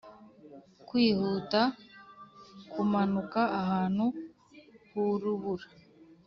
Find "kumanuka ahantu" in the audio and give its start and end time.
2.71-4.05